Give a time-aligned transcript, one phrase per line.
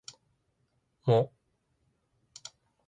[1.11, 1.19] も